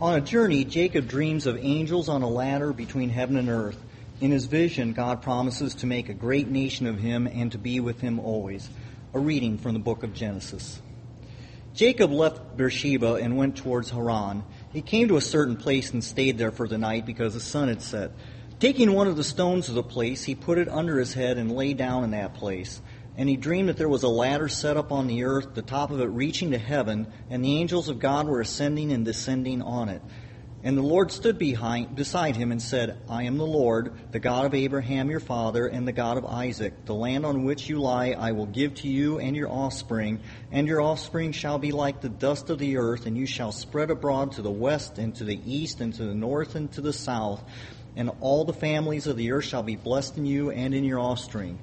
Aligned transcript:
On 0.00 0.14
a 0.14 0.20
journey, 0.22 0.64
Jacob 0.64 1.08
dreams 1.08 1.46
of 1.46 1.58
angels 1.60 2.08
on 2.08 2.22
a 2.22 2.28
ladder 2.28 2.72
between 2.72 3.10
heaven 3.10 3.36
and 3.36 3.50
earth. 3.50 3.76
In 4.22 4.30
his 4.30 4.46
vision, 4.46 4.94
God 4.94 5.20
promises 5.20 5.74
to 5.76 5.86
make 5.86 6.08
a 6.08 6.14
great 6.14 6.48
nation 6.48 6.86
of 6.86 6.98
him 6.98 7.26
and 7.26 7.52
to 7.52 7.58
be 7.58 7.80
with 7.80 8.00
him 8.00 8.18
always. 8.18 8.70
A 9.12 9.18
reading 9.18 9.58
from 9.58 9.74
the 9.74 9.78
book 9.78 10.02
of 10.02 10.14
Genesis. 10.14 10.80
Jacob 11.74 12.12
left 12.12 12.56
Beersheba 12.56 13.14
and 13.16 13.36
went 13.36 13.58
towards 13.58 13.90
Haran. 13.90 14.42
He 14.72 14.80
came 14.80 15.08
to 15.08 15.18
a 15.18 15.20
certain 15.20 15.56
place 15.56 15.92
and 15.92 16.02
stayed 16.02 16.38
there 16.38 16.50
for 16.50 16.66
the 16.66 16.78
night 16.78 17.04
because 17.04 17.34
the 17.34 17.40
sun 17.40 17.68
had 17.68 17.82
set. 17.82 18.12
Taking 18.58 18.94
one 18.94 19.06
of 19.06 19.18
the 19.18 19.24
stones 19.24 19.68
of 19.68 19.74
the 19.74 19.82
place, 19.82 20.24
he 20.24 20.34
put 20.34 20.56
it 20.56 20.68
under 20.70 20.98
his 20.98 21.12
head 21.12 21.36
and 21.36 21.52
lay 21.52 21.74
down 21.74 22.04
in 22.04 22.12
that 22.12 22.32
place. 22.32 22.80
And 23.20 23.28
he 23.28 23.36
dreamed 23.36 23.68
that 23.68 23.76
there 23.76 23.86
was 23.86 24.02
a 24.02 24.08
ladder 24.08 24.48
set 24.48 24.78
up 24.78 24.90
on 24.90 25.06
the 25.06 25.24
earth, 25.24 25.52
the 25.52 25.60
top 25.60 25.90
of 25.90 26.00
it 26.00 26.06
reaching 26.06 26.52
to 26.52 26.58
heaven, 26.58 27.06
and 27.28 27.44
the 27.44 27.58
angels 27.58 27.90
of 27.90 27.98
God 27.98 28.26
were 28.26 28.40
ascending 28.40 28.90
and 28.90 29.04
descending 29.04 29.60
on 29.60 29.90
it. 29.90 30.00
And 30.62 30.74
the 30.74 30.82
Lord 30.82 31.12
stood 31.12 31.38
behind, 31.38 31.94
beside 31.94 32.34
him 32.34 32.50
and 32.50 32.62
said, 32.62 32.96
I 33.10 33.24
am 33.24 33.36
the 33.36 33.44
Lord, 33.44 33.92
the 34.12 34.20
God 34.20 34.46
of 34.46 34.54
Abraham 34.54 35.10
your 35.10 35.20
father, 35.20 35.66
and 35.66 35.86
the 35.86 35.92
God 35.92 36.16
of 36.16 36.24
Isaac. 36.24 36.86
The 36.86 36.94
land 36.94 37.26
on 37.26 37.44
which 37.44 37.68
you 37.68 37.78
lie 37.78 38.16
I 38.18 38.32
will 38.32 38.46
give 38.46 38.76
to 38.76 38.88
you 38.88 39.18
and 39.18 39.36
your 39.36 39.50
offspring, 39.50 40.20
and 40.50 40.66
your 40.66 40.80
offspring 40.80 41.32
shall 41.32 41.58
be 41.58 41.72
like 41.72 42.00
the 42.00 42.08
dust 42.08 42.48
of 42.48 42.58
the 42.58 42.78
earth, 42.78 43.04
and 43.04 43.18
you 43.18 43.26
shall 43.26 43.52
spread 43.52 43.90
abroad 43.90 44.32
to 44.32 44.42
the 44.42 44.50
west 44.50 44.96
and 44.96 45.14
to 45.16 45.24
the 45.24 45.40
east 45.44 45.82
and 45.82 45.92
to 45.92 46.04
the 46.04 46.14
north 46.14 46.54
and 46.54 46.72
to 46.72 46.80
the 46.80 46.94
south. 46.94 47.44
And 47.96 48.12
all 48.20 48.46
the 48.46 48.54
families 48.54 49.06
of 49.06 49.18
the 49.18 49.32
earth 49.32 49.44
shall 49.44 49.62
be 49.62 49.76
blessed 49.76 50.16
in 50.16 50.24
you 50.24 50.50
and 50.50 50.72
in 50.74 50.84
your 50.84 51.00
offspring 51.00 51.58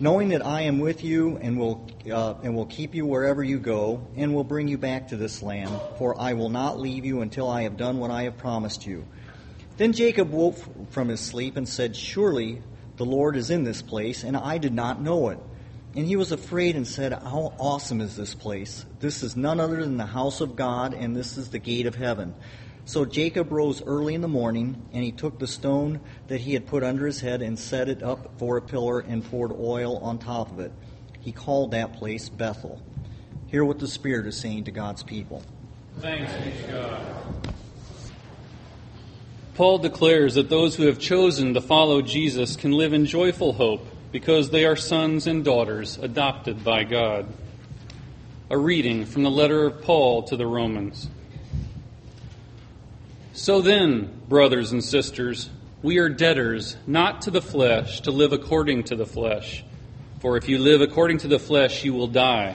knowing 0.00 0.30
that 0.30 0.44
I 0.44 0.62
am 0.62 0.78
with 0.78 1.04
you 1.04 1.36
and 1.36 1.58
will, 1.58 1.86
uh, 2.10 2.34
and 2.42 2.56
will 2.56 2.66
keep 2.66 2.94
you 2.94 3.04
wherever 3.04 3.44
you 3.44 3.58
go, 3.58 4.08
and 4.16 4.34
will 4.34 4.44
bring 4.44 4.66
you 4.66 4.78
back 4.78 5.08
to 5.08 5.16
this 5.16 5.42
land, 5.42 5.78
for 5.98 6.18
I 6.18 6.32
will 6.32 6.48
not 6.48 6.80
leave 6.80 7.04
you 7.04 7.20
until 7.20 7.48
I 7.48 7.62
have 7.62 7.76
done 7.76 7.98
what 7.98 8.10
I 8.10 8.22
have 8.22 8.38
promised 8.38 8.86
you. 8.86 9.06
Then 9.76 9.92
Jacob 9.92 10.30
woke 10.30 10.56
from 10.90 11.08
his 11.08 11.20
sleep 11.20 11.56
and 11.56 11.68
said, 11.68 11.94
Surely 11.94 12.62
the 12.96 13.04
Lord 13.04 13.36
is 13.36 13.50
in 13.50 13.64
this 13.64 13.82
place, 13.82 14.24
and 14.24 14.36
I 14.36 14.58
did 14.58 14.72
not 14.72 15.02
know 15.02 15.28
it. 15.28 15.38
And 15.94 16.06
he 16.06 16.16
was 16.16 16.32
afraid 16.32 16.76
and 16.76 16.86
said, 16.86 17.12
How 17.12 17.54
awesome 17.58 18.00
is 18.00 18.16
this 18.16 18.34
place! 18.34 18.86
This 19.00 19.22
is 19.22 19.36
none 19.36 19.60
other 19.60 19.80
than 19.80 19.96
the 19.96 20.06
house 20.06 20.40
of 20.40 20.56
God, 20.56 20.94
and 20.94 21.16
this 21.16 21.36
is 21.36 21.50
the 21.50 21.58
gate 21.58 21.86
of 21.86 21.94
heaven. 21.94 22.34
So 22.84 23.04
Jacob 23.04 23.52
rose 23.52 23.82
early 23.82 24.14
in 24.14 24.20
the 24.20 24.28
morning, 24.28 24.86
and 24.92 25.04
he 25.04 25.12
took 25.12 25.38
the 25.38 25.46
stone 25.46 26.00
that 26.28 26.40
he 26.40 26.54
had 26.54 26.66
put 26.66 26.82
under 26.82 27.06
his 27.06 27.20
head 27.20 27.42
and 27.42 27.58
set 27.58 27.88
it 27.88 28.02
up 28.02 28.38
for 28.38 28.56
a 28.56 28.62
pillar 28.62 29.00
and 29.00 29.24
poured 29.24 29.52
oil 29.52 29.98
on 29.98 30.18
top 30.18 30.50
of 30.50 30.60
it. 30.60 30.72
He 31.20 31.32
called 31.32 31.70
that 31.72 31.94
place 31.94 32.28
Bethel. 32.28 32.82
Hear 33.46 33.64
what 33.64 33.78
the 33.78 33.88
Spirit 33.88 34.26
is 34.26 34.36
saying 34.36 34.64
to 34.64 34.70
God's 34.70 35.02
people. 35.02 35.42
Thanks 35.98 36.32
be 36.34 36.52
to 36.66 36.72
God. 36.72 37.54
Paul 39.54 39.78
declares 39.78 40.34
that 40.34 40.48
those 40.48 40.76
who 40.76 40.86
have 40.86 40.98
chosen 40.98 41.54
to 41.54 41.60
follow 41.60 42.00
Jesus 42.00 42.56
can 42.56 42.72
live 42.72 42.92
in 42.92 43.04
joyful 43.04 43.52
hope 43.52 43.86
because 44.10 44.50
they 44.50 44.64
are 44.64 44.76
sons 44.76 45.26
and 45.26 45.44
daughters 45.44 45.98
adopted 45.98 46.64
by 46.64 46.84
God. 46.84 47.26
A 48.48 48.56
reading 48.56 49.04
from 49.04 49.22
the 49.22 49.30
letter 49.30 49.66
of 49.66 49.82
Paul 49.82 50.22
to 50.24 50.36
the 50.36 50.46
Romans. 50.46 51.10
So 53.40 53.62
then, 53.62 54.20
brothers 54.28 54.70
and 54.72 54.84
sisters, 54.84 55.48
we 55.80 55.96
are 55.96 56.10
debtors, 56.10 56.76
not 56.86 57.22
to 57.22 57.30
the 57.30 57.40
flesh, 57.40 58.02
to 58.02 58.10
live 58.10 58.34
according 58.34 58.84
to 58.84 58.96
the 58.96 59.06
flesh. 59.06 59.64
For 60.18 60.36
if 60.36 60.46
you 60.46 60.58
live 60.58 60.82
according 60.82 61.18
to 61.20 61.28
the 61.28 61.38
flesh, 61.38 61.82
you 61.82 61.94
will 61.94 62.06
die. 62.06 62.54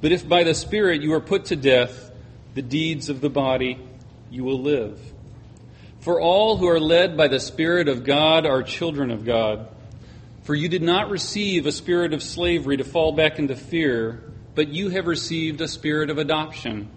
But 0.00 0.10
if 0.10 0.28
by 0.28 0.42
the 0.42 0.52
Spirit 0.52 1.00
you 1.02 1.12
are 1.12 1.20
put 1.20 1.44
to 1.46 1.56
death, 1.56 2.10
the 2.54 2.62
deeds 2.62 3.08
of 3.08 3.20
the 3.20 3.30
body, 3.30 3.78
you 4.28 4.42
will 4.42 4.60
live. 4.60 4.98
For 6.00 6.20
all 6.20 6.56
who 6.56 6.66
are 6.66 6.80
led 6.80 7.16
by 7.16 7.28
the 7.28 7.38
Spirit 7.38 7.86
of 7.86 8.02
God 8.02 8.46
are 8.46 8.64
children 8.64 9.12
of 9.12 9.24
God. 9.24 9.68
For 10.42 10.56
you 10.56 10.68
did 10.68 10.82
not 10.82 11.08
receive 11.08 11.66
a 11.66 11.72
spirit 11.72 12.12
of 12.12 12.20
slavery 12.20 12.78
to 12.78 12.84
fall 12.84 13.12
back 13.12 13.38
into 13.38 13.54
fear, 13.54 14.24
but 14.56 14.66
you 14.66 14.88
have 14.88 15.06
received 15.06 15.60
a 15.60 15.68
spirit 15.68 16.10
of 16.10 16.18
adoption. 16.18 16.90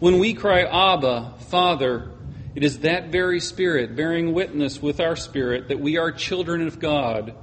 When 0.00 0.18
we 0.18 0.34
cry, 0.34 0.64
Abba, 0.64 1.36
Father, 1.48 2.10
it 2.56 2.64
is 2.64 2.78
that 2.80 3.08
very 3.08 3.38
Spirit 3.38 3.94
bearing 3.94 4.32
witness 4.32 4.80
with 4.80 4.98
our 4.98 5.14
spirit 5.14 5.68
that 5.68 5.78
we 5.78 5.98
are 5.98 6.10
children 6.10 6.66
of 6.66 6.80
God. 6.80 7.34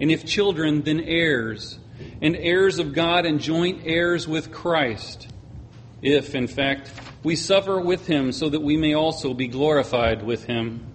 And 0.00 0.10
if 0.10 0.24
children, 0.24 0.80
then 0.80 1.00
heirs, 1.00 1.78
and 2.22 2.34
heirs 2.34 2.78
of 2.78 2.94
God 2.94 3.26
and 3.26 3.38
joint 3.38 3.82
heirs 3.84 4.26
with 4.26 4.50
Christ. 4.50 5.28
If, 6.00 6.34
in 6.34 6.46
fact, 6.46 6.90
we 7.22 7.36
suffer 7.36 7.78
with 7.78 8.06
him 8.06 8.32
so 8.32 8.48
that 8.48 8.62
we 8.62 8.78
may 8.78 8.94
also 8.94 9.34
be 9.34 9.46
glorified 9.46 10.22
with 10.22 10.44
him. 10.44 10.86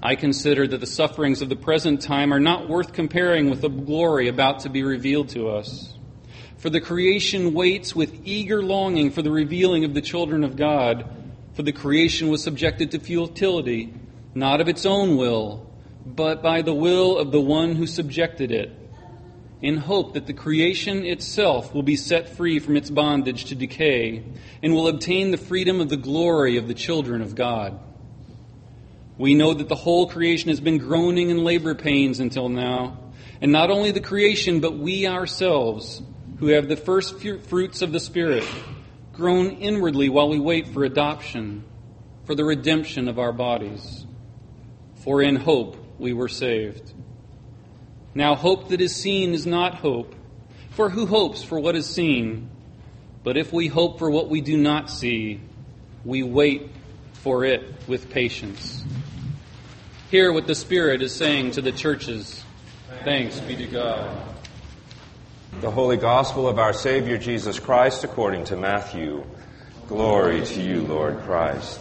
I 0.00 0.14
consider 0.14 0.68
that 0.68 0.78
the 0.78 0.86
sufferings 0.86 1.42
of 1.42 1.48
the 1.48 1.56
present 1.56 2.00
time 2.00 2.32
are 2.32 2.40
not 2.40 2.68
worth 2.68 2.92
comparing 2.92 3.50
with 3.50 3.60
the 3.60 3.68
glory 3.68 4.28
about 4.28 4.60
to 4.60 4.68
be 4.68 4.84
revealed 4.84 5.30
to 5.30 5.48
us. 5.48 5.94
For 6.58 6.70
the 6.70 6.80
creation 6.80 7.54
waits 7.54 7.96
with 7.96 8.20
eager 8.24 8.62
longing 8.62 9.10
for 9.10 9.22
the 9.22 9.32
revealing 9.32 9.84
of 9.84 9.94
the 9.94 10.00
children 10.00 10.44
of 10.44 10.54
God. 10.54 11.21
For 11.54 11.62
the 11.62 11.72
creation 11.72 12.28
was 12.28 12.42
subjected 12.42 12.92
to 12.92 12.98
futility, 12.98 13.92
not 14.34 14.60
of 14.60 14.68
its 14.68 14.86
own 14.86 15.16
will, 15.16 15.70
but 16.06 16.42
by 16.42 16.62
the 16.62 16.74
will 16.74 17.18
of 17.18 17.30
the 17.30 17.40
one 17.40 17.76
who 17.76 17.86
subjected 17.86 18.50
it, 18.50 18.70
in 19.60 19.76
hope 19.76 20.14
that 20.14 20.26
the 20.26 20.32
creation 20.32 21.04
itself 21.04 21.74
will 21.74 21.82
be 21.82 21.94
set 21.94 22.30
free 22.30 22.58
from 22.58 22.76
its 22.76 22.90
bondage 22.90 23.44
to 23.46 23.54
decay 23.54 24.24
and 24.62 24.74
will 24.74 24.88
obtain 24.88 25.30
the 25.30 25.36
freedom 25.36 25.80
of 25.80 25.88
the 25.88 25.96
glory 25.96 26.56
of 26.56 26.68
the 26.68 26.74
children 26.74 27.20
of 27.20 27.34
God. 27.34 27.78
We 29.18 29.34
know 29.34 29.52
that 29.52 29.68
the 29.68 29.76
whole 29.76 30.08
creation 30.08 30.48
has 30.48 30.60
been 30.60 30.78
groaning 30.78 31.28
in 31.28 31.44
labor 31.44 31.74
pains 31.74 32.18
until 32.18 32.48
now, 32.48 32.98
and 33.40 33.52
not 33.52 33.70
only 33.70 33.90
the 33.90 34.00
creation, 34.00 34.60
but 34.60 34.78
we 34.78 35.06
ourselves, 35.06 36.02
who 36.38 36.46
have 36.48 36.68
the 36.68 36.76
first 36.76 37.20
fruits 37.20 37.82
of 37.82 37.92
the 37.92 38.00
Spirit 38.00 38.44
groan 39.22 39.50
inwardly 39.50 40.08
while 40.08 40.28
we 40.28 40.40
wait 40.40 40.66
for 40.66 40.82
adoption, 40.82 41.62
for 42.24 42.34
the 42.34 42.44
redemption 42.44 43.06
of 43.06 43.20
our 43.20 43.32
bodies. 43.32 44.04
For 45.04 45.22
in 45.22 45.36
hope 45.36 45.76
we 45.96 46.12
were 46.12 46.26
saved. 46.28 46.92
Now, 48.16 48.34
hope 48.34 48.70
that 48.70 48.80
is 48.80 48.96
seen 48.96 49.32
is 49.32 49.46
not 49.46 49.76
hope, 49.76 50.16
for 50.70 50.90
who 50.90 51.06
hopes 51.06 51.40
for 51.40 51.60
what 51.60 51.76
is 51.76 51.86
seen? 51.86 52.50
But 53.22 53.36
if 53.36 53.52
we 53.52 53.68
hope 53.68 54.00
for 54.00 54.10
what 54.10 54.28
we 54.28 54.40
do 54.40 54.56
not 54.56 54.90
see, 54.90 55.40
we 56.04 56.24
wait 56.24 56.70
for 57.12 57.44
it 57.44 57.62
with 57.86 58.10
patience. 58.10 58.84
Hear 60.10 60.32
what 60.32 60.48
the 60.48 60.56
Spirit 60.56 61.00
is 61.00 61.14
saying 61.14 61.52
to 61.52 61.62
the 61.62 61.70
churches. 61.70 62.42
Thanks 63.04 63.38
be 63.38 63.54
to 63.54 63.66
God. 63.66 64.31
The 65.60 65.70
Holy 65.70 65.98
Gospel 65.98 66.48
of 66.48 66.58
our 66.58 66.72
Savior 66.72 67.18
Jesus 67.18 67.60
Christ 67.60 68.02
according 68.04 68.44
to 68.44 68.56
Matthew. 68.56 69.22
Glory 69.86 70.44
to 70.44 70.60
you, 70.60 70.80
Lord 70.80 71.20
Christ. 71.20 71.78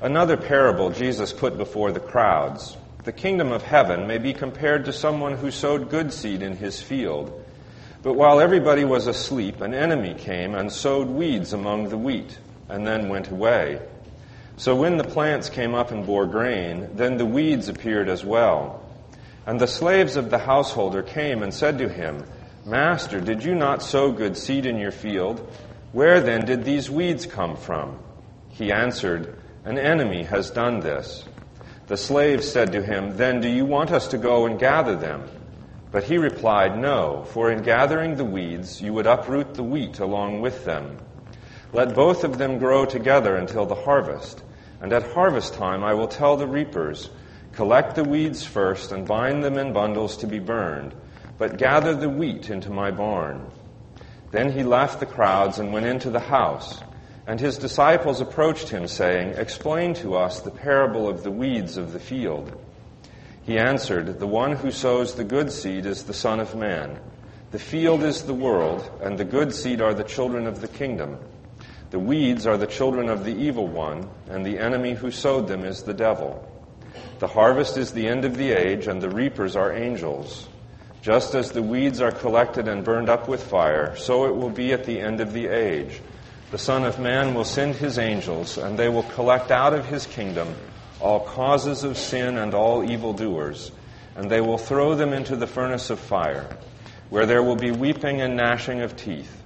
Another 0.00 0.36
parable 0.36 0.90
Jesus 0.90 1.32
put 1.32 1.58
before 1.58 1.92
the 1.92 2.00
crowds. 2.00 2.76
The 3.04 3.12
kingdom 3.12 3.52
of 3.52 3.62
heaven 3.62 4.08
may 4.08 4.18
be 4.18 4.32
compared 4.32 4.86
to 4.86 4.92
someone 4.92 5.36
who 5.36 5.52
sowed 5.52 5.90
good 5.90 6.12
seed 6.12 6.42
in 6.42 6.56
his 6.56 6.80
field. 6.82 7.44
But 8.02 8.14
while 8.14 8.40
everybody 8.40 8.84
was 8.84 9.06
asleep, 9.06 9.60
an 9.60 9.74
enemy 9.74 10.14
came 10.14 10.54
and 10.54 10.72
sowed 10.72 11.08
weeds 11.08 11.52
among 11.52 11.90
the 11.90 11.98
wheat, 11.98 12.38
and 12.68 12.84
then 12.84 13.08
went 13.10 13.30
away. 13.30 13.80
So 14.56 14.74
when 14.74 14.96
the 14.96 15.04
plants 15.04 15.50
came 15.50 15.74
up 15.74 15.92
and 15.92 16.06
bore 16.06 16.26
grain, 16.26 16.88
then 16.94 17.18
the 17.18 17.26
weeds 17.26 17.68
appeared 17.68 18.08
as 18.08 18.24
well. 18.24 18.82
And 19.46 19.60
the 19.60 19.68
slaves 19.68 20.16
of 20.16 20.30
the 20.30 20.38
householder 20.38 21.02
came 21.02 21.42
and 21.42 21.54
said 21.54 21.78
to 21.78 21.88
him, 21.88 22.24
Master, 22.66 23.20
did 23.20 23.44
you 23.44 23.54
not 23.54 23.80
sow 23.80 24.10
good 24.10 24.36
seed 24.36 24.66
in 24.66 24.76
your 24.76 24.90
field? 24.90 25.38
Where 25.92 26.20
then 26.20 26.44
did 26.44 26.64
these 26.64 26.90
weeds 26.90 27.24
come 27.24 27.54
from? 27.54 28.00
He 28.48 28.72
answered, 28.72 29.38
An 29.64 29.78
enemy 29.78 30.24
has 30.24 30.50
done 30.50 30.80
this. 30.80 31.24
The 31.86 31.96
slaves 31.96 32.50
said 32.50 32.72
to 32.72 32.82
him, 32.82 33.16
Then 33.16 33.40
do 33.40 33.48
you 33.48 33.64
want 33.64 33.92
us 33.92 34.08
to 34.08 34.18
go 34.18 34.46
and 34.46 34.58
gather 34.58 34.96
them? 34.96 35.28
But 35.92 36.02
he 36.02 36.18
replied, 36.18 36.76
No, 36.76 37.24
for 37.30 37.52
in 37.52 37.62
gathering 37.62 38.16
the 38.16 38.24
weeds 38.24 38.82
you 38.82 38.92
would 38.94 39.06
uproot 39.06 39.54
the 39.54 39.62
wheat 39.62 40.00
along 40.00 40.40
with 40.40 40.64
them. 40.64 40.96
Let 41.72 41.94
both 41.94 42.24
of 42.24 42.36
them 42.36 42.58
grow 42.58 42.84
together 42.84 43.36
until 43.36 43.66
the 43.66 43.76
harvest. 43.76 44.42
And 44.80 44.92
at 44.92 45.12
harvest 45.12 45.54
time 45.54 45.84
I 45.84 45.94
will 45.94 46.08
tell 46.08 46.36
the 46.36 46.48
reapers, 46.48 47.10
Collect 47.52 47.94
the 47.94 48.02
weeds 48.02 48.44
first 48.44 48.90
and 48.90 49.06
bind 49.06 49.44
them 49.44 49.56
in 49.56 49.72
bundles 49.72 50.16
to 50.16 50.26
be 50.26 50.40
burned 50.40 50.96
but 51.38 51.58
gather 51.58 51.94
the 51.94 52.08
wheat 52.08 52.50
into 52.50 52.70
my 52.70 52.90
barn. 52.90 53.50
Then 54.30 54.52
he 54.52 54.62
left 54.62 55.00
the 55.00 55.06
crowds 55.06 55.58
and 55.58 55.72
went 55.72 55.86
into 55.86 56.10
the 56.10 56.20
house. 56.20 56.82
And 57.26 57.40
his 57.40 57.58
disciples 57.58 58.20
approached 58.20 58.68
him, 58.68 58.86
saying, 58.86 59.34
Explain 59.36 59.94
to 59.94 60.14
us 60.14 60.40
the 60.40 60.50
parable 60.50 61.08
of 61.08 61.22
the 61.22 61.30
weeds 61.30 61.76
of 61.76 61.92
the 61.92 61.98
field. 61.98 62.56
He 63.42 63.58
answered, 63.58 64.18
The 64.18 64.26
one 64.26 64.52
who 64.52 64.70
sows 64.70 65.14
the 65.14 65.24
good 65.24 65.50
seed 65.50 65.86
is 65.86 66.04
the 66.04 66.14
Son 66.14 66.40
of 66.40 66.54
Man. 66.54 67.00
The 67.50 67.58
field 67.58 68.02
is 68.02 68.22
the 68.22 68.34
world, 68.34 68.88
and 69.00 69.18
the 69.18 69.24
good 69.24 69.54
seed 69.54 69.80
are 69.80 69.94
the 69.94 70.04
children 70.04 70.46
of 70.46 70.60
the 70.60 70.68
kingdom. 70.68 71.18
The 71.90 71.98
weeds 71.98 72.46
are 72.46 72.56
the 72.56 72.66
children 72.66 73.08
of 73.08 73.24
the 73.24 73.34
evil 73.34 73.66
one, 73.66 74.08
and 74.28 74.44
the 74.44 74.58
enemy 74.58 74.94
who 74.94 75.10
sowed 75.10 75.48
them 75.48 75.64
is 75.64 75.82
the 75.82 75.94
devil. 75.94 76.44
The 77.18 77.28
harvest 77.28 77.76
is 77.76 77.92
the 77.92 78.06
end 78.08 78.24
of 78.24 78.36
the 78.36 78.50
age, 78.52 78.88
and 78.88 79.00
the 79.00 79.10
reapers 79.10 79.56
are 79.56 79.72
angels. 79.72 80.48
Just 81.06 81.36
as 81.36 81.52
the 81.52 81.62
weeds 81.62 82.00
are 82.00 82.10
collected 82.10 82.66
and 82.66 82.82
burned 82.82 83.08
up 83.08 83.28
with 83.28 83.40
fire, 83.40 83.94
so 83.94 84.24
it 84.26 84.34
will 84.34 84.50
be 84.50 84.72
at 84.72 84.86
the 84.86 84.98
end 84.98 85.20
of 85.20 85.32
the 85.32 85.46
age. 85.46 86.00
The 86.50 86.58
Son 86.58 86.82
of 86.82 86.98
Man 86.98 87.32
will 87.32 87.44
send 87.44 87.76
his 87.76 87.96
angels, 87.96 88.58
and 88.58 88.76
they 88.76 88.88
will 88.88 89.04
collect 89.04 89.52
out 89.52 89.72
of 89.72 89.86
his 89.86 90.04
kingdom 90.04 90.52
all 90.98 91.20
causes 91.20 91.84
of 91.84 91.96
sin 91.96 92.36
and 92.36 92.54
all 92.54 92.82
evildoers, 92.82 93.70
and 94.16 94.28
they 94.28 94.40
will 94.40 94.58
throw 94.58 94.96
them 94.96 95.12
into 95.12 95.36
the 95.36 95.46
furnace 95.46 95.90
of 95.90 96.00
fire, 96.00 96.48
where 97.08 97.24
there 97.24 97.44
will 97.44 97.54
be 97.54 97.70
weeping 97.70 98.20
and 98.20 98.36
gnashing 98.36 98.80
of 98.80 98.96
teeth. 98.96 99.44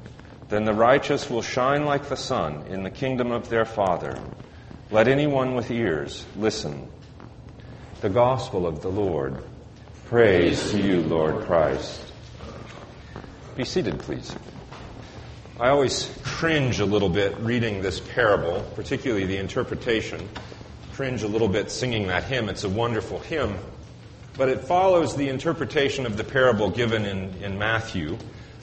Then 0.49 0.65
the 0.65 0.73
righteous 0.73 1.29
will 1.29 1.43
shine 1.43 1.85
like 1.85 2.09
the 2.09 2.17
sun 2.17 2.69
in 2.69 2.85
the 2.85 2.91
kingdom 2.91 3.33
of 3.33 3.51
their 3.51 3.67
Father. 3.67 4.19
Let 4.91 5.09
anyone 5.09 5.55
with 5.55 5.71
ears 5.71 6.25
listen. 6.39 6.89
The 8.01 8.09
Gospel 8.09 8.67
of 8.67 8.81
the 8.81 8.89
Lord. 8.89 9.37
Praise 10.11 10.73
to 10.73 10.83
you, 10.83 11.03
Lord 11.03 11.45
Christ. 11.45 12.05
Be 13.57 13.65
seated, 13.65 14.01
please. 14.01 14.35
I 15.61 15.69
always 15.69 16.13
cringe 16.25 16.81
a 16.81 16.85
little 16.85 17.09
bit 17.09 17.39
reading 17.39 17.81
this 17.81 18.01
parable, 18.01 18.69
particularly 18.75 19.27
the 19.27 19.37
interpretation. 19.37 20.29
Cringe 20.95 21.23
a 21.23 21.29
little 21.29 21.47
bit 21.47 21.71
singing 21.71 22.09
that 22.09 22.25
hymn. 22.25 22.49
It's 22.49 22.65
a 22.65 22.69
wonderful 22.69 23.21
hymn. 23.21 23.57
But 24.37 24.49
it 24.49 24.63
follows 24.63 25.15
the 25.15 25.29
interpretation 25.29 26.07
of 26.07 26.17
the 26.17 26.25
parable 26.25 26.71
given 26.71 27.05
in, 27.05 27.33
in 27.41 27.57
Matthew. 27.57 28.19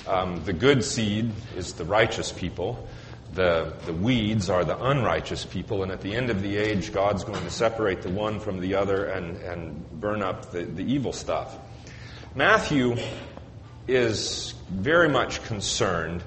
Um, 0.06 0.44
the 0.44 0.52
good 0.52 0.84
seed 0.84 1.32
is 1.56 1.72
the 1.72 1.86
righteous 1.86 2.30
people. 2.30 2.90
The, 3.38 3.72
the 3.86 3.94
weeds 3.94 4.50
are 4.50 4.66
the 4.66 4.84
unrighteous 4.84 5.46
people. 5.46 5.84
And 5.84 5.92
at 5.92 6.02
the 6.02 6.16
end 6.16 6.32
of 6.32 6.42
the 6.42 6.58
age, 6.58 6.92
God's 6.92 7.24
going 7.24 7.44
to 7.44 7.52
separate 7.52 8.02
the 8.02 8.10
one 8.10 8.40
from 8.40 8.60
the 8.60 8.74
other 8.74 9.06
and, 9.06 9.38
and 9.38 9.88
burn 9.92 10.24
up 10.24 10.50
the, 10.50 10.64
the 10.64 10.82
evil 10.82 11.14
stuff. 11.14 11.56
Matthew 12.34 12.98
is 13.88 14.56
very 14.72 15.08
much 15.08 15.44
concerned 15.44 16.24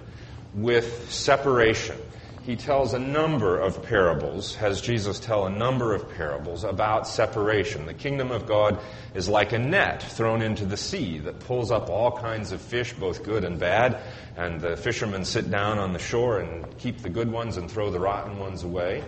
with 0.55 1.11
separation 1.11 1.99
he 2.51 2.57
tells 2.57 2.95
a 2.95 2.99
number 2.99 3.61
of 3.61 3.81
parables, 3.81 4.57
has 4.57 4.81
Jesus 4.81 5.21
tell 5.21 5.47
a 5.47 5.51
number 5.51 5.95
of 5.95 6.13
parables 6.17 6.65
about 6.65 7.07
separation. 7.07 7.87
The 7.87 7.95
kingdom 7.95 8.33
of 8.33 8.45
God 8.45 8.81
is 9.15 9.29
like 9.29 9.53
a 9.53 9.59
net 9.61 10.03
thrown 10.03 10.43
into 10.43 10.67
the 10.67 10.77
sea 10.77 11.19
that 11.19 11.39
pulls 11.39 11.71
up 11.71 11.89
all 11.89 12.11
kinds 12.11 12.51
of 12.51 12.61
fish, 12.61 12.93
both 12.93 13.23
good 13.23 13.45
and 13.45 13.61
bad, 13.61 14.01
and 14.37 14.61
the 14.61 14.77
fishermen 14.77 15.25
sit 15.25 15.49
down 15.49 15.79
on 15.79 15.93
the 15.93 16.01
shore 16.01 16.41
and 16.41 16.77
keep 16.77 17.03
the 17.03 17.09
good 17.09 17.31
ones 17.31 17.57
and 17.57 17.71
throw 17.71 17.89
the 17.89 18.01
rotten 18.01 18.37
ones 18.41 18.65
away. 18.65 19.05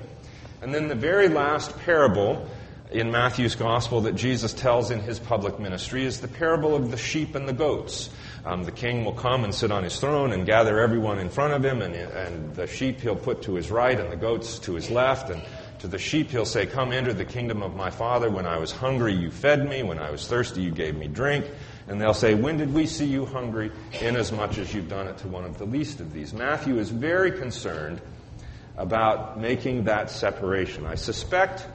And 0.60 0.72
then 0.72 0.86
the 0.86 0.94
very 0.94 1.26
last 1.28 1.76
parable 1.80 2.48
in 2.92 3.10
Matthew's 3.10 3.56
gospel 3.56 4.02
that 4.02 4.14
Jesus 4.14 4.52
tells 4.52 4.92
in 4.92 5.00
his 5.00 5.18
public 5.18 5.58
ministry 5.58 6.04
is 6.04 6.20
the 6.20 6.28
parable 6.28 6.76
of 6.76 6.92
the 6.92 6.96
sheep 6.96 7.34
and 7.34 7.48
the 7.48 7.52
goats. 7.52 8.08
Um, 8.44 8.64
the 8.64 8.72
king 8.72 9.04
will 9.04 9.12
come 9.12 9.44
and 9.44 9.54
sit 9.54 9.70
on 9.70 9.84
his 9.84 10.00
throne 10.00 10.32
and 10.32 10.44
gather 10.44 10.80
everyone 10.80 11.20
in 11.20 11.28
front 11.28 11.54
of 11.54 11.64
him, 11.64 11.80
and, 11.80 11.94
and 11.94 12.54
the 12.56 12.66
sheep 12.66 13.00
he'll 13.00 13.14
put 13.14 13.42
to 13.42 13.54
his 13.54 13.70
right 13.70 13.98
and 13.98 14.10
the 14.10 14.16
goats 14.16 14.58
to 14.60 14.74
his 14.74 14.90
left. 14.90 15.30
And 15.30 15.42
to 15.78 15.86
the 15.86 15.98
sheep 15.98 16.30
he'll 16.30 16.44
say, 16.44 16.66
Come 16.66 16.92
enter 16.92 17.12
the 17.12 17.24
kingdom 17.24 17.62
of 17.62 17.76
my 17.76 17.90
father. 17.90 18.30
When 18.30 18.46
I 18.46 18.58
was 18.58 18.72
hungry, 18.72 19.14
you 19.14 19.30
fed 19.30 19.68
me. 19.68 19.82
When 19.82 19.98
I 19.98 20.10
was 20.10 20.26
thirsty, 20.26 20.62
you 20.62 20.72
gave 20.72 20.96
me 20.96 21.06
drink. 21.06 21.44
And 21.86 22.00
they'll 22.00 22.14
say, 22.14 22.34
When 22.34 22.56
did 22.56 22.74
we 22.74 22.86
see 22.86 23.06
you 23.06 23.26
hungry? 23.26 23.70
Inasmuch 24.00 24.58
as 24.58 24.74
you've 24.74 24.88
done 24.88 25.06
it 25.06 25.18
to 25.18 25.28
one 25.28 25.44
of 25.44 25.58
the 25.58 25.64
least 25.64 26.00
of 26.00 26.12
these. 26.12 26.32
Matthew 26.32 26.78
is 26.78 26.90
very 26.90 27.30
concerned 27.30 28.00
about 28.76 29.40
making 29.40 29.84
that 29.84 30.10
separation. 30.10 30.86
I 30.86 30.94
suspect 30.96 31.66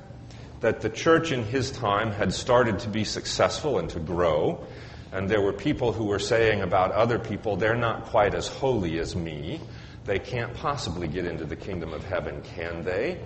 that 0.59 0.81
the 0.81 0.89
church 0.89 1.31
in 1.31 1.43
his 1.43 1.71
time 1.71 2.11
had 2.11 2.33
started 2.33 2.79
to 2.79 2.89
be 2.89 3.03
successful 3.03 3.77
and 3.77 3.89
to 3.91 3.99
grow. 3.99 4.65
And 5.11 5.29
there 5.29 5.41
were 5.41 5.53
people 5.53 5.93
who 5.93 6.05
were 6.05 6.19
saying 6.19 6.61
about 6.61 6.91
other 6.91 7.17
people, 7.17 7.55
they're 7.55 7.75
not 7.75 8.05
quite 8.05 8.33
as 8.33 8.47
holy 8.47 8.99
as 8.99 9.15
me. 9.15 9.61
They 10.05 10.19
can't 10.19 10.53
possibly 10.53 11.07
get 11.07 11.25
into 11.25 11.45
the 11.45 11.55
kingdom 11.55 11.93
of 11.93 12.03
heaven, 12.03 12.41
can 12.41 12.83
they? 12.83 13.19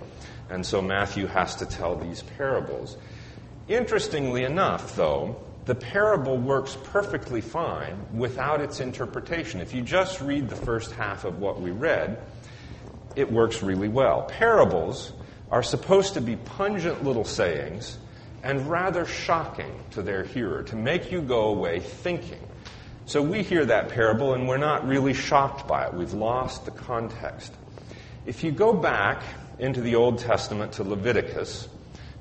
And 0.50 0.64
so 0.64 0.82
Matthew 0.82 1.26
has 1.26 1.56
to 1.56 1.66
tell 1.66 1.96
these 1.96 2.22
parables. 2.22 2.96
Interestingly 3.68 4.44
enough, 4.44 4.96
though, 4.96 5.40
the 5.64 5.74
parable 5.74 6.36
works 6.36 6.76
perfectly 6.84 7.40
fine 7.40 8.04
without 8.12 8.60
its 8.60 8.80
interpretation. 8.80 9.60
If 9.60 9.72
you 9.74 9.82
just 9.82 10.20
read 10.20 10.48
the 10.48 10.56
first 10.56 10.90
half 10.92 11.24
of 11.24 11.38
what 11.38 11.60
we 11.60 11.70
read, 11.70 12.20
it 13.14 13.30
works 13.30 13.62
really 13.62 13.88
well. 13.88 14.22
Parables 14.24 15.12
are 15.50 15.62
supposed 15.62 16.14
to 16.14 16.20
be 16.20 16.34
pungent 16.36 17.04
little 17.04 17.24
sayings 17.24 17.98
and 18.42 18.68
rather 18.68 19.06
shocking 19.06 19.72
to 19.92 20.02
their 20.02 20.24
hearer, 20.24 20.62
to 20.64 20.76
make 20.76 21.12
you 21.12 21.22
go 21.22 21.46
away 21.46 21.80
thinking. 21.80 22.40
So 23.04 23.22
we 23.22 23.42
hear 23.42 23.64
that 23.66 23.88
parable 23.88 24.34
and 24.34 24.48
we're 24.48 24.58
not 24.58 24.86
really 24.86 25.14
shocked 25.14 25.66
by 25.66 25.86
it. 25.86 25.94
We've 25.94 26.12
lost 26.12 26.64
the 26.64 26.70
context. 26.70 27.52
If 28.26 28.44
you 28.44 28.52
go 28.52 28.72
back 28.72 29.22
into 29.58 29.80
the 29.80 29.96
Old 29.96 30.18
Testament 30.18 30.72
to 30.74 30.84
Leviticus, 30.84 31.68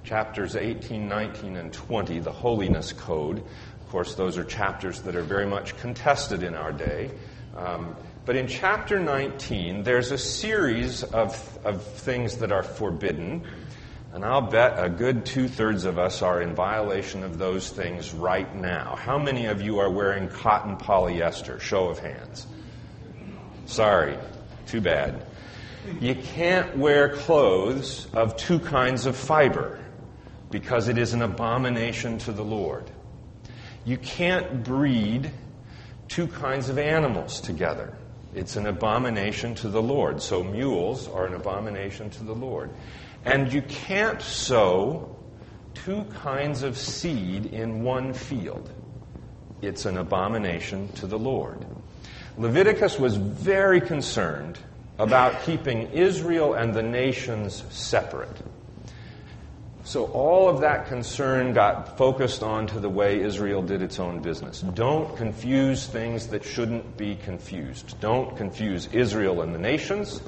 chapters 0.03 0.56
18, 0.56 1.07
19, 1.07 1.57
and 1.57 1.71
20, 1.71 2.19
the 2.19 2.31
Holiness 2.31 2.94
Code, 2.94 3.38
of 3.38 3.89
course, 3.89 4.15
those 4.15 4.38
are 4.38 4.44
chapters 4.44 5.01
that 5.01 5.15
are 5.15 5.21
very 5.21 5.45
much 5.45 5.77
contested 5.77 6.44
in 6.44 6.56
our 6.56 6.71
day. 6.71 7.12
Um, 7.56 7.95
but 8.25 8.35
in 8.35 8.47
chapter 8.47 9.00
19, 9.00 9.83
there's 9.83 10.12
a 10.12 10.17
series 10.17 11.03
of, 11.03 11.59
of 11.63 11.83
things 11.83 12.38
that 12.38 12.51
are 12.51 12.63
forbidden. 12.63 13.45
And 14.13 14.25
I'll 14.25 14.42
bet 14.42 14.84
a 14.84 14.90
good 14.90 15.25
two 15.25 15.48
thirds 15.48 15.86
of 15.86 15.98
us 15.98 16.22
are 16.22 16.42
in 16.42 16.54
violation 16.54 17.24
of 17.24 17.38
those 17.38 17.69
things 17.69 18.13
right 18.13 18.54
now. 18.56 18.96
How 18.98 19.18
many 19.18 19.46
of 19.46 19.62
you 19.62 19.80
are 19.80 19.90
wearing 19.90 20.28
cotton 20.28 20.75
polyester? 20.75 21.60
Show 21.62 21.88
of 21.88 22.00
hands. 22.00 22.46
Sorry, 23.66 24.18
too 24.68 24.81
bad. 24.81 25.25
You 26.02 26.16
can't 26.16 26.78
wear 26.78 27.16
clothes 27.16 28.08
of 28.13 28.36
two 28.36 28.60
kinds 28.60 29.06
of 29.06 29.16
fiber 29.16 29.80
because 30.52 30.90
it 30.90 30.98
is 30.98 31.13
an 31.13 31.22
abomination 31.22 32.18
to 32.19 32.34
the 32.34 32.44
Lord. 32.44 32.92
You 33.86 33.98
can't 33.98 34.63
breed 34.63 35.31
two 36.10 36.28
kinds 36.28 36.68
of 36.68 36.78
animals 36.78 37.40
together. 37.40 37.98
It's 38.36 38.58
an 38.58 38.68
abomination 38.68 39.56
to 39.56 39.69
the 39.69 39.81
Lord. 39.81 40.22
So 40.22 40.44
mules 40.44 41.08
are 41.08 41.25
an 41.25 41.34
abomination 41.34 42.10
to 42.12 42.24
the 42.24 42.36
Lord. 42.36 42.69
And 43.25 43.51
you 43.51 43.62
can't 43.62 44.22
sow 44.22 45.15
two 45.74 46.03
kinds 46.05 46.63
of 46.63 46.77
seed 46.77 47.48
in 47.48 47.84
one 47.84 48.13
field. 48.13 48.69
It's 49.62 49.86
an 49.86 49.98
abomination 49.98 50.91
to 50.93 51.07
the 51.07 51.19
Lord. 51.19 51.65
Leviticus 52.38 52.98
was 52.98 53.15
very 53.15 53.81
concerned 53.81 54.57
about 54.98 55.43
keeping 55.43 55.89
Israel 55.91 56.53
and 56.53 56.74
the 56.74 56.84
nations 56.84 57.63
separate. 57.69 58.41
So 59.84 60.05
all 60.05 60.48
of 60.48 60.62
that 60.62 60.88
concern 60.88 61.53
got 61.53 61.98
focused 61.98 62.43
onto 62.43 62.79
the 62.79 62.89
way 62.89 63.19
Israel 63.19 63.62
did 63.62 63.81
its 63.81 64.00
own 64.00 64.22
business. 64.22 64.62
Don't 64.62 65.17
confuse 65.17 65.88
things 65.88 66.27
that 66.27 66.43
shouldn't 66.43 66.98
be 66.98 67.15
confused. 67.15 68.00
Don't 68.00 68.38
confuse 68.38 68.88
Israel 68.93 69.41
and 69.41 69.53
the 69.53 69.60
nations. 69.60 70.22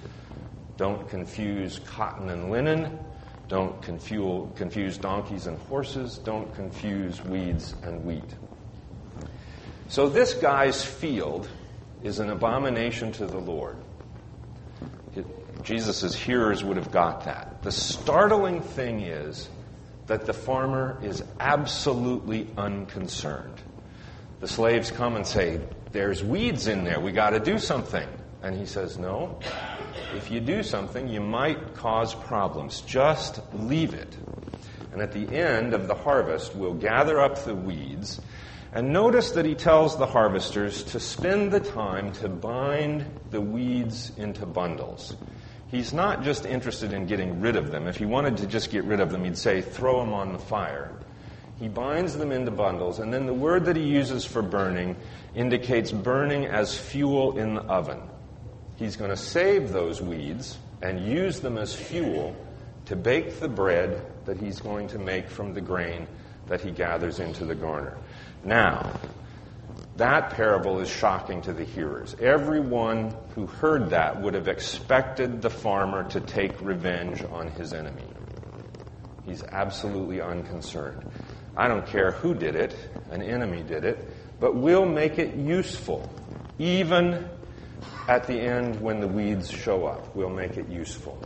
Don't 0.77 1.07
confuse 1.09 1.79
cotton 1.79 2.29
and 2.29 2.49
linen. 2.49 2.99
Don't 3.47 3.81
confuse, 3.81 4.97
donkeys 4.97 5.47
and 5.47 5.57
horses. 5.63 6.17
Don't 6.17 6.53
confuse 6.55 7.23
weeds 7.23 7.75
and 7.83 8.03
wheat. 8.03 8.35
So 9.89 10.09
this 10.09 10.33
guy's 10.33 10.83
field 10.83 11.47
is 12.01 12.19
an 12.19 12.29
abomination 12.29 13.11
to 13.13 13.25
the 13.25 13.37
Lord. 13.37 13.77
Jesus' 15.63 16.13
hearers 16.13 16.63
would 16.63 16.77
have 16.77 16.91
got 16.91 17.25
that. 17.25 17.61
The 17.63 17.71
startling 17.71 18.61
thing 18.61 19.01
is 19.01 19.49
that 20.07 20.25
the 20.25 20.33
farmer 20.33 20.99
is 21.01 21.23
absolutely 21.39 22.47
unconcerned. 22.57 23.61
The 24.41 24.47
slaves 24.47 24.91
come 24.91 25.15
and 25.15 25.25
say, 25.25 25.61
There's 25.91 26.23
weeds 26.23 26.67
in 26.67 26.83
there, 26.83 26.99
we 26.99 27.11
got 27.11 27.29
to 27.31 27.39
do 27.39 27.57
something. 27.57 28.07
And 28.41 28.57
he 28.57 28.65
says, 28.65 28.97
No, 28.97 29.39
if 30.15 30.31
you 30.31 30.39
do 30.39 30.63
something, 30.63 31.07
you 31.07 31.21
might 31.21 31.75
cause 31.75 32.15
problems. 32.15 32.81
Just 32.81 33.41
leave 33.53 33.93
it. 33.93 34.17
And 34.91 35.01
at 35.01 35.11
the 35.11 35.27
end 35.35 35.73
of 35.73 35.87
the 35.87 35.95
harvest, 35.95 36.55
we'll 36.55 36.73
gather 36.73 37.19
up 37.19 37.43
the 37.43 37.55
weeds. 37.55 38.21
And 38.73 38.91
notice 38.91 39.31
that 39.31 39.45
he 39.45 39.55
tells 39.55 39.97
the 39.97 40.05
harvesters 40.05 40.83
to 40.85 40.99
spend 40.99 41.51
the 41.51 41.59
time 41.59 42.11
to 42.13 42.29
bind 42.29 43.05
the 43.29 43.41
weeds 43.41 44.11
into 44.17 44.45
bundles. 44.45 45.15
He's 45.67 45.93
not 45.93 46.23
just 46.23 46.45
interested 46.45 46.93
in 46.93 47.07
getting 47.07 47.41
rid 47.41 47.55
of 47.55 47.71
them. 47.71 47.87
If 47.87 47.97
he 47.97 48.05
wanted 48.05 48.37
to 48.37 48.47
just 48.47 48.71
get 48.71 48.83
rid 48.83 48.99
of 48.99 49.11
them, 49.11 49.23
he'd 49.23 49.37
say, 49.37 49.61
throw 49.61 49.99
them 49.99 50.13
on 50.13 50.33
the 50.33 50.39
fire. 50.39 50.91
He 51.59 51.67
binds 51.67 52.17
them 52.17 52.31
into 52.31 52.51
bundles, 52.51 52.99
and 52.99 53.13
then 53.13 53.25
the 53.25 53.33
word 53.33 53.65
that 53.65 53.75
he 53.75 53.83
uses 53.83 54.25
for 54.25 54.41
burning 54.41 54.95
indicates 55.33 55.91
burning 55.91 56.45
as 56.45 56.77
fuel 56.77 57.37
in 57.37 57.55
the 57.55 57.61
oven. 57.61 57.99
He's 58.75 58.95
going 58.95 59.11
to 59.11 59.17
save 59.17 59.71
those 59.71 60.01
weeds 60.01 60.57
and 60.81 61.05
use 61.05 61.39
them 61.39 61.57
as 61.57 61.73
fuel 61.75 62.35
to 62.85 62.95
bake 62.95 63.39
the 63.39 63.47
bread 63.47 64.05
that 64.25 64.37
he's 64.37 64.59
going 64.59 64.87
to 64.89 64.99
make 64.99 65.29
from 65.29 65.53
the 65.53 65.61
grain 65.61 66.07
that 66.47 66.61
he 66.61 66.71
gathers 66.71 67.19
into 67.19 67.45
the 67.45 67.55
garner. 67.55 67.97
Now, 68.43 68.99
that 69.97 70.31
parable 70.31 70.79
is 70.79 70.89
shocking 70.89 71.41
to 71.43 71.53
the 71.53 71.63
hearers. 71.63 72.15
Everyone 72.19 73.15
who 73.35 73.45
heard 73.45 73.91
that 73.91 74.19
would 74.19 74.33
have 74.33 74.47
expected 74.47 75.41
the 75.41 75.49
farmer 75.49 76.03
to 76.09 76.19
take 76.19 76.59
revenge 76.61 77.23
on 77.23 77.49
his 77.51 77.73
enemy. 77.73 78.03
He's 79.25 79.43
absolutely 79.43 80.19
unconcerned. 80.19 81.09
I 81.55 81.67
don't 81.67 81.85
care 81.85 82.11
who 82.11 82.33
did 82.33 82.55
it, 82.55 82.75
an 83.11 83.21
enemy 83.21 83.61
did 83.63 83.85
it, 83.85 84.09
but 84.39 84.55
we'll 84.55 84.87
make 84.87 85.19
it 85.19 85.35
useful. 85.35 86.11
Even 86.57 87.29
at 88.07 88.25
the 88.25 88.39
end 88.39 88.79
when 88.81 88.99
the 88.99 89.07
weeds 89.07 89.49
show 89.49 89.85
up, 89.85 90.15
we'll 90.15 90.29
make 90.29 90.57
it 90.57 90.67
useful. 90.69 91.17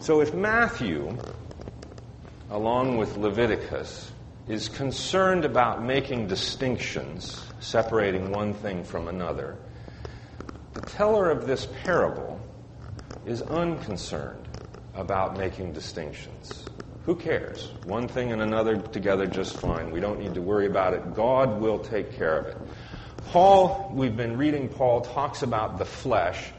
So 0.00 0.20
if 0.20 0.32
Matthew, 0.32 1.16
along 2.50 2.98
with 2.98 3.16
Leviticus, 3.16 4.12
is 4.48 4.68
concerned 4.68 5.44
about 5.44 5.82
making 5.82 6.28
distinctions, 6.28 7.44
separating 7.60 8.30
one 8.30 8.54
thing 8.54 8.84
from 8.84 9.08
another, 9.08 9.58
the 10.74 10.80
teller 10.82 11.30
of 11.30 11.46
this 11.46 11.66
parable 11.82 12.40
is 13.26 13.42
unconcerned 13.42 14.48
about 14.94 15.36
making 15.36 15.72
distinctions. 15.72 16.64
Who 17.04 17.14
cares? 17.14 17.72
One 17.84 18.06
thing 18.06 18.32
and 18.32 18.42
another 18.42 18.76
together 18.76 19.26
just 19.26 19.56
fine. 19.56 19.90
We 19.90 19.98
don't 19.98 20.20
need 20.20 20.34
to 20.34 20.42
worry 20.42 20.66
about 20.66 20.94
it. 20.94 21.14
God 21.14 21.60
will 21.60 21.78
take 21.78 22.12
care 22.12 22.38
of 22.38 22.46
it. 22.46 22.56
Paul, 23.28 23.90
we've 23.92 24.16
been 24.16 24.38
reading 24.38 24.70
Paul, 24.70 25.02
talks 25.02 25.42
about 25.42 25.76
the 25.76 25.84
flesh, 25.84 26.50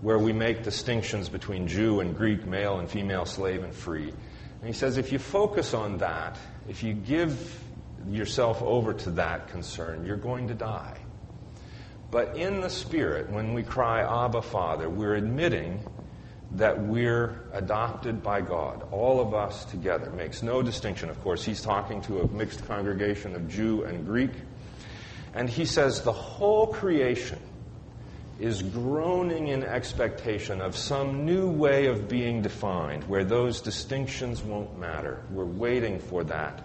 where 0.00 0.18
we 0.18 0.32
make 0.32 0.64
distinctions 0.64 1.28
between 1.28 1.68
Jew 1.68 2.00
and 2.00 2.16
Greek, 2.16 2.44
male 2.44 2.80
and 2.80 2.90
female, 2.90 3.24
slave 3.24 3.62
and 3.62 3.72
free. 3.72 4.08
And 4.08 4.66
he 4.66 4.72
says 4.72 4.96
if 4.96 5.12
you 5.12 5.20
focus 5.20 5.72
on 5.72 5.98
that, 5.98 6.36
if 6.68 6.82
you 6.82 6.94
give 6.94 7.56
yourself 8.10 8.60
over 8.60 8.92
to 8.92 9.10
that 9.12 9.46
concern, 9.50 10.04
you're 10.04 10.16
going 10.16 10.48
to 10.48 10.54
die. 10.54 10.98
But 12.10 12.36
in 12.36 12.60
the 12.60 12.70
Spirit, 12.70 13.30
when 13.30 13.54
we 13.54 13.62
cry, 13.62 14.00
Abba, 14.00 14.42
Father, 14.42 14.90
we're 14.90 15.14
admitting 15.14 15.78
that 16.52 16.76
we're 16.76 17.44
adopted 17.52 18.24
by 18.24 18.40
God. 18.40 18.84
All 18.90 19.20
of 19.20 19.32
us 19.32 19.64
together. 19.66 20.10
Makes 20.10 20.42
no 20.42 20.60
distinction, 20.60 21.08
of 21.08 21.20
course. 21.22 21.44
He's 21.44 21.62
talking 21.62 22.02
to 22.02 22.22
a 22.22 22.28
mixed 22.32 22.66
congregation 22.66 23.36
of 23.36 23.48
Jew 23.48 23.84
and 23.84 24.04
Greek. 24.04 24.32
And 25.36 25.50
he 25.50 25.66
says 25.66 26.00
the 26.00 26.12
whole 26.12 26.68
creation 26.68 27.38
is 28.40 28.62
groaning 28.62 29.48
in 29.48 29.62
expectation 29.62 30.62
of 30.62 30.74
some 30.74 31.26
new 31.26 31.50
way 31.50 31.86
of 31.86 32.08
being 32.08 32.40
defined 32.40 33.04
where 33.04 33.22
those 33.22 33.60
distinctions 33.60 34.42
won't 34.42 34.78
matter. 34.78 35.22
We're 35.30 35.44
waiting 35.44 35.98
for 35.98 36.24
that 36.24 36.62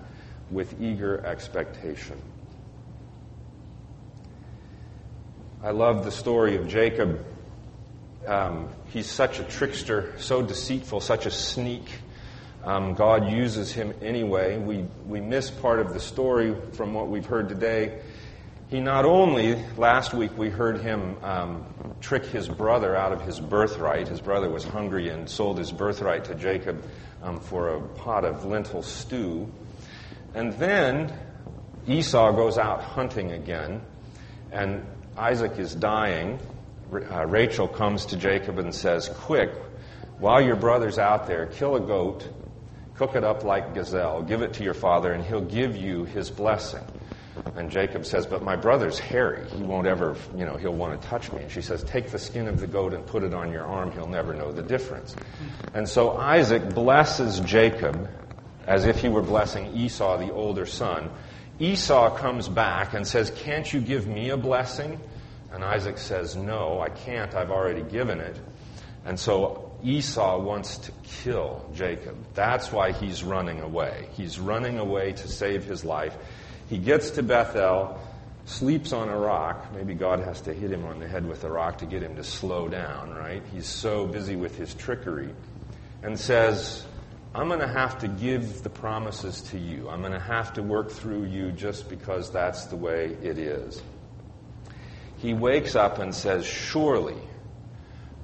with 0.50 0.82
eager 0.82 1.24
expectation. 1.26 2.20
I 5.62 5.72
love 5.72 6.06
the 6.06 6.12
story 6.12 6.56
of 6.56 6.70
Jacob. 6.70 7.26
Um, 8.26 8.70
he's 8.88 9.10
such 9.10 9.40
a 9.40 9.44
trickster, 9.44 10.14
so 10.18 10.42
deceitful, 10.42 11.02
such 11.02 11.26
a 11.26 11.32
sneak. 11.32 11.90
Um, 12.64 12.94
God 12.94 13.30
uses 13.30 13.74
him 13.74 13.94
anyway. 14.02 14.58
We, 14.58 14.86
we 15.06 15.20
miss 15.20 15.52
part 15.52 15.80
of 15.80 15.94
the 15.94 16.00
story 16.00 16.56
from 16.72 16.94
what 16.94 17.10
we've 17.10 17.26
heard 17.26 17.50
today 17.50 18.00
he 18.72 18.80
not 18.80 19.04
only, 19.04 19.62
last 19.76 20.14
week 20.14 20.38
we 20.38 20.50
heard 20.50 20.80
him 20.80 21.18
um, 21.24 21.66
trick 22.00 22.24
his 22.24 22.48
brother 22.48 22.96
out 22.96 23.12
of 23.12 23.22
his 23.22 23.38
birthright. 23.38 24.08
His 24.08 24.22
brother 24.22 24.50
was 24.50 24.64
hungry 24.64 25.10
and 25.10 25.30
sold 25.30 25.58
his 25.58 25.74
birthright 25.74 26.24
to 26.26 26.36
Jacob 26.36 26.82
um, 27.22 27.42
for 27.42 27.76
a 27.76 27.82
pot 27.82 28.24
of 28.24 28.46
lentil 28.46 28.82
stew. 28.82 29.52
And 30.34 30.54
then 30.54 31.14
Esau 31.86 32.32
goes 32.32 32.58
out 32.58 32.82
hunting 32.82 33.34
again, 33.34 33.82
and 34.54 34.86
Isaac 35.18 35.60
is 35.60 35.76
dying. 35.76 36.40
Uh, 36.94 37.26
Rachel 37.26 37.68
comes 37.68 38.06
to 38.08 38.16
Jacob 38.16 38.58
and 38.58 38.74
says, 38.74 39.10
Quick, 39.10 39.52
while 40.18 40.42
your 40.42 40.56
brother's 40.56 40.98
out 40.98 41.28
there, 41.28 41.48
kill 41.48 41.76
a 41.76 41.82
goat, 41.82 42.26
cook 42.96 43.16
it 43.16 43.26
up 43.26 43.44
like 43.44 43.74
gazelle, 43.74 44.22
give 44.22 44.42
it 44.42 44.54
to 44.54 44.64
your 44.64 44.74
father, 44.74 45.12
and 45.12 45.26
he'll 45.26 45.42
give 45.42 45.76
you 45.76 46.06
his 46.06 46.30
blessing. 46.30 46.86
And 47.56 47.70
Jacob 47.70 48.06
says, 48.06 48.26
But 48.26 48.44
my 48.44 48.56
brother's 48.56 49.00
hairy. 49.00 49.48
He 49.50 49.64
won't 49.64 49.88
ever, 49.88 50.16
you 50.36 50.46
know, 50.46 50.58
he'll 50.58 50.74
want 50.74 51.02
to 51.02 51.08
touch 51.08 51.32
me. 51.32 51.44
And 51.44 51.52
she 51.52 51.62
says, 51.62 51.84
Take 51.84 52.12
the 52.12 52.20
skin 52.20 52.48
of 52.48 52.60
the 52.60 52.68
goat 52.68 52.94
and 52.94 53.06
put 53.06 53.24
it 53.24 53.34
on 53.34 53.52
your 53.52 53.66
arm. 53.66 53.92
He'll 53.92 54.08
never 54.08 54.34
know 54.34 54.52
the 54.52 54.64
difference. 54.64 55.16
And 55.74 55.88
so 55.88 56.18
Isaac 56.18 56.74
blesses 56.74 57.40
Jacob 57.42 58.10
as 58.68 58.86
if 58.86 59.00
he 59.00 59.10
were 59.10 59.22
blessing 59.22 59.76
Esau, 59.76 60.18
the 60.18 60.32
older 60.32 60.66
son. 60.66 61.10
Esau 61.60 62.16
comes 62.18 62.48
back 62.48 62.94
and 62.94 63.06
says, 63.08 63.32
Can't 63.32 63.72
you 63.72 63.82
give 63.82 64.08
me 64.08 64.30
a 64.30 64.38
blessing? 64.38 65.00
And 65.52 65.64
Isaac 65.64 65.98
says, 65.98 66.36
No, 66.36 66.80
I 66.80 66.90
can't. 66.90 67.36
I've 67.36 67.52
already 67.52 67.84
given 67.84 68.20
it. 68.20 68.40
And 69.06 69.20
so 69.20 69.72
Esau 69.84 70.40
wants 70.40 70.78
to 70.78 70.92
kill 71.04 71.66
Jacob. 71.74 72.16
That's 72.34 72.72
why 72.72 72.92
he's 72.92 73.24
running 73.24 73.62
away. 73.62 74.10
He's 74.14 74.40
running 74.40 74.78
away 74.78 75.14
to 75.14 75.28
save 75.28 75.66
his 75.66 75.84
life. 75.84 76.16
He 76.72 76.78
gets 76.78 77.10
to 77.12 77.22
Bethel, 77.22 78.00
sleeps 78.46 78.94
on 78.94 79.10
a 79.10 79.18
rock. 79.18 79.74
Maybe 79.76 79.94
God 79.94 80.22
has 80.22 80.40
to 80.44 80.54
hit 80.54 80.72
him 80.72 80.86
on 80.86 81.00
the 81.00 81.08
head 81.08 81.28
with 81.28 81.44
a 81.44 81.52
rock 81.52 81.80
to 81.80 81.86
get 81.86 82.02
him 82.02 82.16
to 82.16 82.24
slow 82.24 82.70
down, 82.70 83.14
right? 83.14 83.44
He's 83.52 83.68
so 83.68 84.08
busy 84.08 84.38
with 84.38 84.58
his 84.58 84.74
trickery. 84.74 85.36
And 86.02 86.18
says, 86.18 86.86
I'm 87.36 87.50
going 87.50 87.60
to 87.60 87.68
have 87.68 88.00
to 88.00 88.08
give 88.08 88.64
the 88.64 88.70
promises 88.70 89.42
to 89.50 89.60
you. 89.60 89.90
I'm 89.90 90.00
going 90.00 90.14
to 90.14 90.20
have 90.20 90.54
to 90.54 90.64
work 90.64 90.92
through 90.92 91.26
you 91.26 91.52
just 91.52 91.90
because 91.90 92.32
that's 92.32 92.64
the 92.68 92.78
way 92.78 93.18
it 93.22 93.38
is. 93.38 93.84
He 95.18 95.34
wakes 95.34 95.76
up 95.76 96.00
and 96.00 96.16
says, 96.16 96.46
Surely 96.46 97.18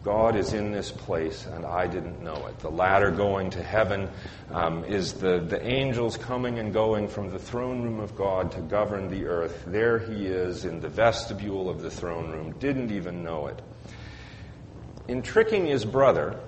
God 0.07 0.37
is 0.37 0.53
in 0.53 0.71
this 0.71 0.89
place, 0.89 1.45
and 1.47 1.65
I 1.65 1.85
didn't 1.85 2.23
know 2.23 2.47
it. 2.47 2.57
The 2.59 2.71
ladder 2.71 3.11
going 3.11 3.49
to 3.49 3.61
heaven 3.61 4.09
um, 4.51 4.85
is 4.85 5.11
the, 5.11 5.39
the 5.39 5.61
angels 5.61 6.15
coming 6.15 6.59
and 6.59 6.71
going 6.71 7.09
from 7.09 7.29
the 7.29 7.37
throne 7.37 7.83
room 7.83 7.99
of 7.99 8.15
God 8.15 8.53
to 8.53 8.61
govern 8.61 9.09
the 9.09 9.25
earth. 9.25 9.65
There 9.67 9.99
he 9.99 10.27
is 10.27 10.63
in 10.63 10.79
the 10.79 10.87
vestibule 10.87 11.69
of 11.69 11.81
the 11.81 11.91
throne 11.91 12.31
room, 12.31 12.53
didn't 12.57 12.89
even 12.89 13.21
know 13.21 13.47
it. 13.47 13.61
In 15.09 15.21
tricking 15.21 15.65
his 15.65 15.83
brother 15.83 16.39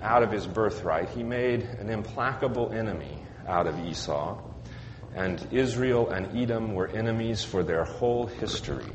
out 0.00 0.22
of 0.22 0.30
his 0.30 0.46
birthright, 0.46 1.08
he 1.08 1.24
made 1.24 1.62
an 1.62 1.90
implacable 1.90 2.70
enemy 2.72 3.18
out 3.48 3.66
of 3.66 3.76
Esau, 3.88 4.40
and 5.16 5.44
Israel 5.50 6.10
and 6.10 6.40
Edom 6.40 6.74
were 6.74 6.86
enemies 6.86 7.42
for 7.42 7.64
their 7.64 7.82
whole 7.82 8.26
history 8.26 8.86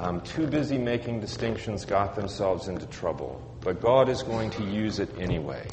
um, 0.00 0.20
too 0.20 0.46
busy 0.46 0.78
making 0.78 1.20
distinctions, 1.20 1.84
got 1.84 2.14
themselves 2.14 2.68
into 2.68 2.86
trouble. 2.86 3.40
But 3.60 3.80
God 3.80 4.08
is 4.08 4.22
going 4.22 4.50
to 4.50 4.64
use 4.64 4.98
it 4.98 5.10
anyway. 5.18 5.66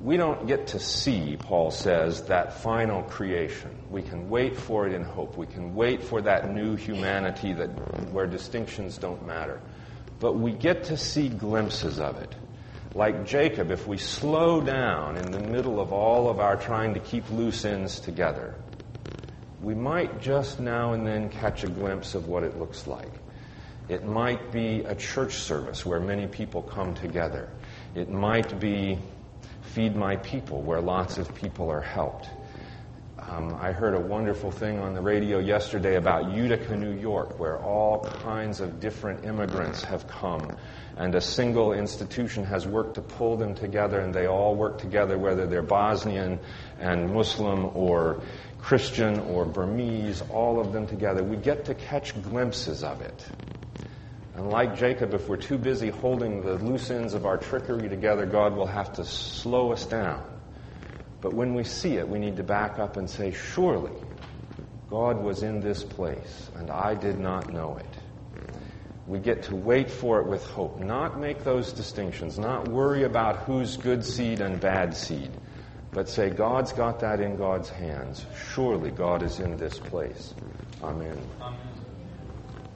We 0.00 0.16
don't 0.16 0.46
get 0.46 0.68
to 0.68 0.78
see, 0.78 1.36
Paul 1.36 1.70
says, 1.70 2.22
that 2.24 2.60
final 2.60 3.02
creation. 3.02 3.76
We 3.90 4.02
can 4.02 4.28
wait 4.28 4.56
for 4.56 4.86
it 4.86 4.92
in 4.92 5.02
hope. 5.02 5.36
We 5.36 5.46
can 5.46 5.74
wait 5.74 6.02
for 6.02 6.22
that 6.22 6.52
new 6.54 6.76
humanity 6.76 7.52
that, 7.54 7.68
where 8.12 8.26
distinctions 8.26 8.98
don't 8.98 9.26
matter. 9.26 9.60
But 10.20 10.34
we 10.34 10.52
get 10.52 10.84
to 10.84 10.96
see 10.96 11.28
glimpses 11.28 11.98
of 11.98 12.18
it. 12.18 12.34
Like 12.94 13.26
Jacob, 13.26 13.70
if 13.70 13.86
we 13.86 13.98
slow 13.98 14.60
down 14.60 15.16
in 15.16 15.30
the 15.30 15.40
middle 15.40 15.80
of 15.80 15.92
all 15.92 16.30
of 16.30 16.40
our 16.40 16.56
trying 16.56 16.94
to 16.94 17.00
keep 17.00 17.28
loose 17.30 17.64
ends 17.64 17.98
together, 17.98 18.54
we 19.66 19.74
might 19.74 20.20
just 20.20 20.60
now 20.60 20.92
and 20.92 21.04
then 21.04 21.28
catch 21.28 21.64
a 21.64 21.68
glimpse 21.68 22.14
of 22.14 22.28
what 22.28 22.44
it 22.44 22.56
looks 22.56 22.86
like. 22.86 23.10
It 23.88 24.04
might 24.04 24.52
be 24.52 24.82
a 24.82 24.94
church 24.94 25.34
service 25.34 25.84
where 25.84 25.98
many 25.98 26.28
people 26.28 26.62
come 26.62 26.94
together. 26.94 27.48
It 27.96 28.08
might 28.08 28.60
be 28.60 28.96
Feed 29.74 29.96
My 29.96 30.18
People, 30.18 30.62
where 30.62 30.80
lots 30.80 31.18
of 31.18 31.34
people 31.34 31.68
are 31.68 31.80
helped. 31.80 32.30
Um, 33.18 33.56
I 33.60 33.72
heard 33.72 33.94
a 33.94 34.00
wonderful 34.00 34.52
thing 34.52 34.78
on 34.78 34.94
the 34.94 35.00
radio 35.00 35.40
yesterday 35.40 35.96
about 35.96 36.30
Utica, 36.30 36.76
New 36.76 36.96
York, 36.96 37.40
where 37.40 37.58
all 37.58 38.04
kinds 38.22 38.60
of 38.60 38.78
different 38.78 39.24
immigrants 39.24 39.82
have 39.82 40.06
come, 40.06 40.56
and 40.96 41.12
a 41.16 41.20
single 41.20 41.72
institution 41.72 42.44
has 42.44 42.68
worked 42.68 42.94
to 42.94 43.02
pull 43.02 43.36
them 43.36 43.52
together, 43.56 43.98
and 43.98 44.14
they 44.14 44.28
all 44.28 44.54
work 44.54 44.78
together, 44.78 45.18
whether 45.18 45.44
they're 45.44 45.60
Bosnian 45.60 46.38
and 46.78 47.12
Muslim 47.12 47.76
or 47.76 48.20
Christian 48.66 49.20
or 49.20 49.44
Burmese, 49.44 50.22
all 50.22 50.58
of 50.58 50.72
them 50.72 50.88
together. 50.88 51.22
We 51.22 51.36
get 51.36 51.66
to 51.66 51.74
catch 51.74 52.20
glimpses 52.20 52.82
of 52.82 53.00
it. 53.00 53.24
And 54.34 54.50
like 54.50 54.76
Jacob, 54.76 55.14
if 55.14 55.28
we're 55.28 55.36
too 55.36 55.56
busy 55.56 55.88
holding 55.88 56.42
the 56.42 56.54
loose 56.54 56.90
ends 56.90 57.14
of 57.14 57.26
our 57.26 57.36
trickery 57.36 57.88
together, 57.88 58.26
God 58.26 58.56
will 58.56 58.66
have 58.66 58.92
to 58.94 59.04
slow 59.04 59.70
us 59.70 59.86
down. 59.86 60.20
But 61.20 61.32
when 61.32 61.54
we 61.54 61.62
see 61.62 61.94
it, 61.94 62.08
we 62.08 62.18
need 62.18 62.38
to 62.38 62.42
back 62.42 62.80
up 62.80 62.96
and 62.96 63.08
say, 63.08 63.30
Surely 63.30 63.92
God 64.90 65.22
was 65.22 65.44
in 65.44 65.60
this 65.60 65.84
place, 65.84 66.50
and 66.56 66.68
I 66.68 66.96
did 66.96 67.20
not 67.20 67.52
know 67.52 67.76
it. 67.76 67.98
We 69.06 69.20
get 69.20 69.44
to 69.44 69.54
wait 69.54 69.88
for 69.88 70.18
it 70.20 70.26
with 70.26 70.44
hope, 70.44 70.80
not 70.80 71.20
make 71.20 71.44
those 71.44 71.72
distinctions, 71.72 72.36
not 72.36 72.66
worry 72.66 73.04
about 73.04 73.36
who's 73.44 73.76
good 73.76 74.04
seed 74.04 74.40
and 74.40 74.58
bad 74.58 74.96
seed, 74.96 75.30
but 75.96 76.10
say, 76.10 76.28
God's 76.28 76.74
got 76.74 77.00
that 77.00 77.20
in 77.20 77.36
God's 77.36 77.70
hands. 77.70 78.26
Surely 78.52 78.90
God 78.90 79.22
is 79.22 79.40
in 79.40 79.56
this 79.56 79.78
place. 79.78 80.34
Amen. 80.82 81.16
Amen. 81.40 81.85